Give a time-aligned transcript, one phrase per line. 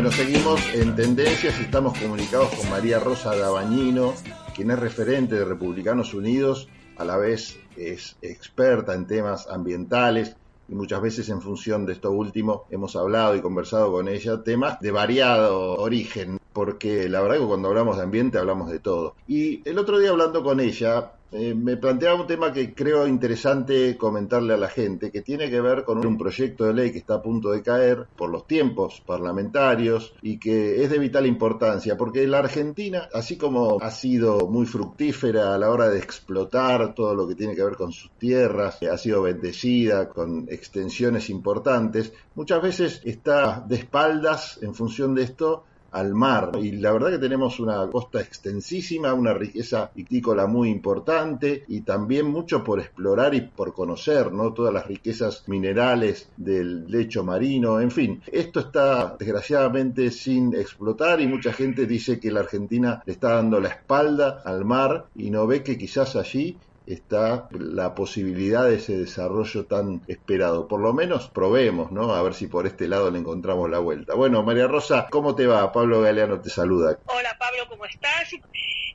[0.00, 4.14] Bueno, seguimos en tendencias y estamos comunicados con María Rosa Dabañino,
[4.56, 10.36] quien es referente de Republicanos Unidos, a la vez es experta en temas ambientales
[10.70, 14.80] y muchas veces en función de esto último hemos hablado y conversado con ella temas
[14.80, 19.16] de variado origen, porque la verdad que cuando hablamos de ambiente hablamos de todo.
[19.28, 23.96] Y el otro día hablando con ella, eh, me planteaba un tema que creo interesante
[23.96, 27.14] comentarle a la gente, que tiene que ver con un proyecto de ley que está
[27.14, 32.26] a punto de caer por los tiempos parlamentarios y que es de vital importancia, porque
[32.26, 37.28] la Argentina, así como ha sido muy fructífera a la hora de explotar todo lo
[37.28, 43.00] que tiene que ver con sus tierras, ha sido bendecida con extensiones importantes, muchas veces
[43.04, 46.52] está de espaldas en función de esto al mar.
[46.60, 52.26] Y la verdad que tenemos una costa extensísima, una riqueza vitícola muy importante y también
[52.26, 54.52] mucho por explorar y por conocer, ¿no?
[54.52, 58.22] Todas las riquezas minerales del lecho marino, en fin.
[58.26, 63.60] Esto está desgraciadamente sin explotar y mucha gente dice que la Argentina le está dando
[63.60, 66.56] la espalda al mar y no ve que quizás allí
[66.92, 70.66] está la posibilidad de ese desarrollo tan esperado.
[70.68, 72.14] Por lo menos probemos, ¿no?
[72.14, 74.14] A ver si por este lado le encontramos la vuelta.
[74.14, 75.72] Bueno, María Rosa, ¿cómo te va?
[75.72, 76.98] Pablo Galeano te saluda.
[77.06, 78.30] Hola Pablo, ¿cómo estás?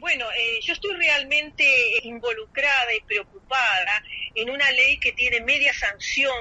[0.00, 1.64] Bueno, eh, yo estoy realmente
[2.02, 4.02] involucrada y preocupada
[4.34, 6.34] en una ley que tiene media sanción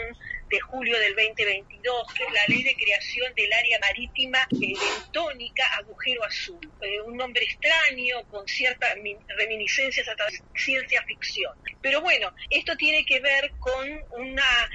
[0.50, 5.66] de julio del 2022, que es la ley de creación del área marítima eh, bentónica
[5.78, 6.60] agujero azul.
[6.82, 8.96] Eh, un nombre extraño, con ciertas
[9.38, 10.16] reminiscencias a
[10.56, 11.54] ciencia ficción.
[11.82, 14.70] Pero bueno, esto tiene que ver con una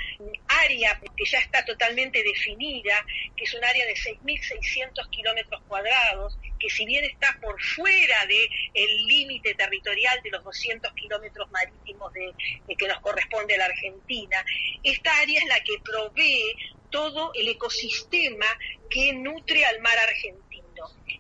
[0.49, 3.05] área que ya está totalmente definida,
[3.37, 8.49] que es un área de 6.600 kilómetros cuadrados, que si bien está por fuera del
[8.75, 12.33] el límite territorial de los 200 kilómetros marítimos de,
[12.77, 14.45] que nos corresponde a la Argentina,
[14.85, 16.55] esta área es la que provee
[16.91, 18.47] todo el ecosistema
[18.91, 20.51] que nutre al mar argentino.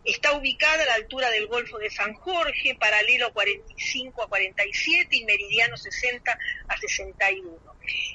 [0.04, 5.24] Está ubicada a la altura del Golfo de San Jorge, paralelo 45 a 47 y
[5.24, 7.58] meridiano 60 a 61.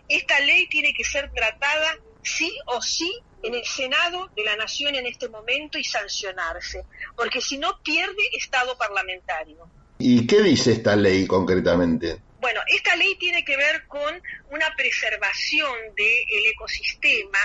[0.09, 3.11] Esta ley tiene que ser tratada sí o sí
[3.45, 6.83] en el Senado de la Nación en este momento y sancionarse,
[7.15, 9.69] porque si no pierde estado parlamentario.
[9.99, 12.19] ¿Y qué dice esta ley concretamente?
[12.41, 17.39] Bueno, esta ley tiene que ver con una preservación del ecosistema,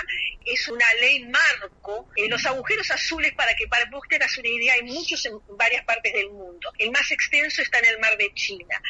[0.45, 2.07] es una ley marco.
[2.15, 5.83] Eh, los agujeros azules, para que para vos tengas una idea, hay muchos en varias
[5.85, 6.71] partes del mundo.
[6.77, 8.81] El más extenso está en el mar de China.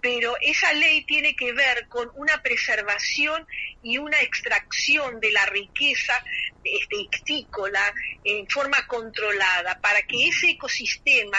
[0.00, 3.46] Pero esa ley tiene que ver con una preservación
[3.82, 6.22] y una extracción de la riqueza
[6.64, 7.92] este, ictícola
[8.24, 11.38] en forma controlada, para que ese ecosistema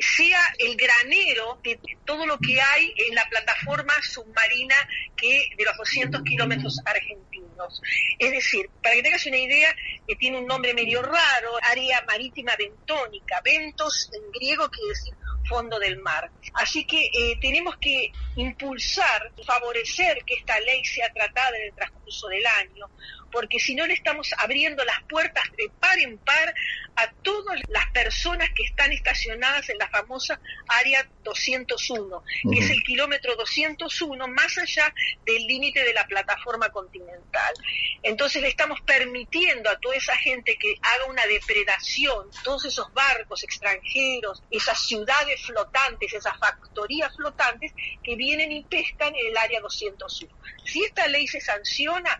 [0.00, 4.76] sea el granero de todo lo que hay en la plataforma submarina
[5.16, 7.82] que de los 200 kilómetros argentinos.
[8.18, 9.74] Es decir, para que tengas una idea,
[10.06, 13.40] que tiene un nombre medio raro, área marítima bentónica.
[13.44, 15.14] Ventos en griego quiere decir
[15.48, 16.30] fondo del mar.
[16.54, 22.28] Así que eh, tenemos que impulsar, favorecer que esta ley sea tratada en el transcurso
[22.28, 22.86] del año,
[23.30, 26.54] porque si no le estamos abriendo las puertas de par en par
[26.96, 32.82] a todas las personas que están estacionadas en la famosa área 201, que es el
[32.82, 34.92] kilómetro 201 más allá
[35.24, 37.54] del límite de la plataforma continental.
[38.02, 43.44] Entonces le estamos permitiendo a toda esa gente que haga una depredación, todos esos barcos
[43.44, 47.72] extranjeros, esas ciudades flotantes, esas factorías flotantes
[48.02, 50.34] que vienen y pescan en el área 201.
[50.64, 52.18] Si esta ley se sanciona,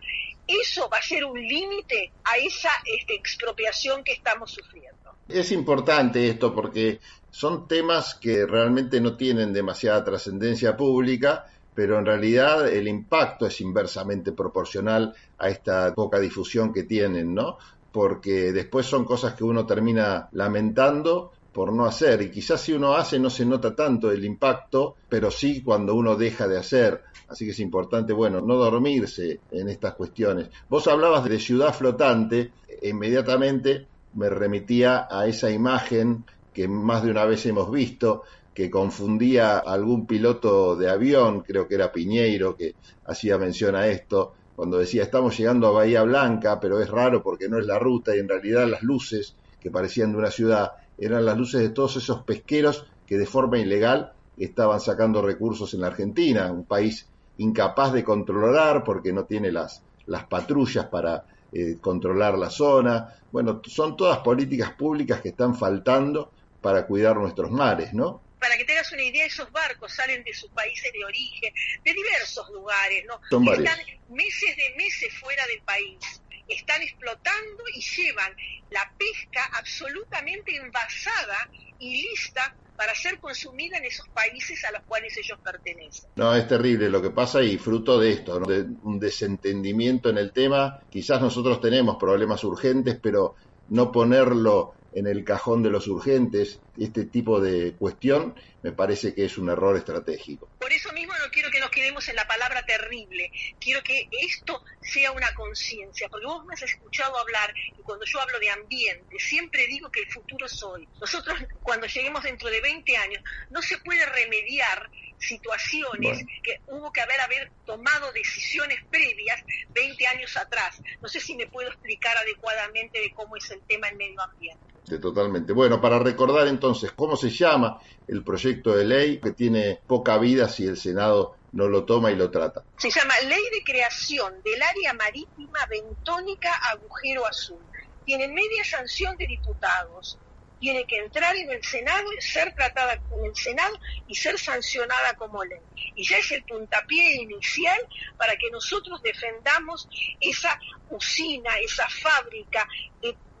[0.49, 4.97] eso va a ser un límite a esa este, expropiación que estamos sufriendo.
[5.27, 6.99] Es importante esto porque
[7.29, 11.45] son temas que realmente no tienen demasiada trascendencia pública,
[11.75, 17.57] pero en realidad el impacto es inversamente proporcional a esta poca difusión que tienen, ¿no?
[17.91, 22.93] Porque después son cosas que uno termina lamentando por no hacer y quizás si uno
[22.93, 27.01] hace no se nota tanto el impacto, pero sí cuando uno deja de hacer.
[27.27, 30.47] Así que es importante, bueno, no dormirse en estas cuestiones.
[30.69, 36.23] Vos hablabas de ciudad flotante, inmediatamente me remitía a esa imagen
[36.53, 38.23] que más de una vez hemos visto,
[38.53, 43.87] que confundía a algún piloto de avión, creo que era Piñeiro, que hacía mención a
[43.87, 47.77] esto, cuando decía estamos llegando a Bahía Blanca, pero es raro porque no es la
[47.77, 51.69] ruta y en realidad las luces que parecían de una ciudad eran las luces de
[51.69, 57.07] todos esos pesqueros que de forma ilegal estaban sacando recursos en la Argentina, un país
[57.37, 63.15] incapaz de controlar porque no tiene las, las patrullas para eh, controlar la zona.
[63.31, 66.31] Bueno, son todas políticas públicas que están faltando
[66.61, 68.21] para cuidar nuestros mares, ¿no?
[68.39, 71.53] Para que tengas una idea, esos barcos salen de sus países de origen,
[71.83, 73.19] de diversos lugares, ¿no?
[73.29, 73.79] Son Están
[74.09, 78.33] meses de meses fuera del país están explotando y llevan
[78.69, 81.37] la pesca absolutamente envasada
[81.77, 82.41] y lista
[82.75, 86.11] para ser consumida en esos países a los cuales ellos pertenecen.
[86.15, 90.31] No, es terrible lo que pasa y fruto de esto, de un desentendimiento en el
[90.31, 90.79] tema.
[90.89, 93.35] Quizás nosotros tenemos problemas urgentes, pero
[93.67, 99.25] no ponerlo en el cajón de los urgentes este tipo de cuestión, me parece que
[99.25, 100.49] es un error estratégico.
[100.59, 104.61] Por eso mismo no quiero que nos quedemos en la palabra terrible, quiero que esto
[104.81, 109.17] sea una conciencia, porque vos me has escuchado hablar y cuando yo hablo de ambiente,
[109.19, 110.87] siempre digo que el futuro es hoy.
[111.01, 114.89] Nosotros cuando lleguemos dentro de 20 años, no se puede remediar
[115.19, 120.81] situaciones que hubo que haber, haber tomado decisiones previas 20 años atrás.
[121.01, 124.68] No sé si me puedo explicar adecuadamente de cómo es el tema en medio ambiente.
[124.97, 125.53] Totalmente.
[125.53, 130.49] Bueno, para recordar entonces cómo se llama el proyecto de ley que tiene poca vida
[130.49, 132.63] si el Senado no lo toma y lo trata.
[132.77, 137.61] Se llama Ley de Creación del Área Marítima Bentónica Agujero Azul.
[138.05, 140.17] Tiene media sanción de diputados.
[140.59, 145.43] Tiene que entrar en el Senado, ser tratada en el Senado y ser sancionada como
[145.45, 145.59] ley.
[145.95, 147.79] Y ya es el puntapié inicial
[148.17, 149.87] para que nosotros defendamos
[150.19, 150.59] esa
[150.89, 152.67] usina, esa fábrica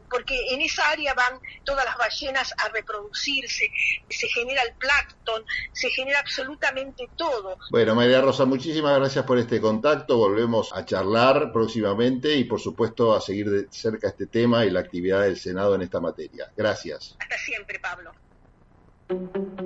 [0.09, 3.71] porque en esa área van todas las ballenas a reproducirse,
[4.09, 7.57] se genera el plancton, se genera absolutamente todo.
[7.71, 13.15] Bueno, María Rosa, muchísimas gracias por este contacto, volvemos a charlar próximamente y por supuesto
[13.15, 16.51] a seguir de cerca este tema y la actividad del Senado en esta materia.
[16.55, 17.15] Gracias.
[17.19, 18.11] Hasta siempre, Pablo.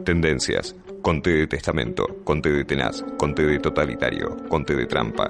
[0.05, 0.75] Tendencias.
[1.01, 5.29] Conte de testamento, conte de tenaz, conte de totalitario, conte de trampa